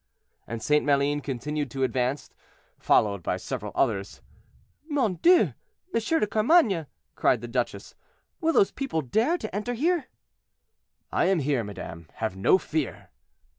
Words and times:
And 0.47 0.63
St. 0.63 0.83
Maline 0.83 1.21
continued 1.21 1.69
to 1.69 1.83
advance, 1.83 2.31
followed 2.79 3.21
by 3.21 3.37
several 3.37 3.71
others. 3.75 4.19
"Mon 4.89 5.19
Dieu! 5.21 5.53
M. 5.93 5.93
de 5.93 6.25
Carmainges," 6.25 6.87
cried 7.13 7.41
the 7.41 7.47
duchess, 7.47 7.93
"will 8.39 8.53
those 8.53 8.71
people 8.71 9.03
dare 9.03 9.37
to 9.37 9.55
enter 9.55 9.75
here?" 9.75 10.05
"I 11.11 11.25
am 11.25 11.37
here, 11.37 11.63
madame; 11.63 12.07
have 12.15 12.35
no 12.35 12.57
fear." 12.57 13.09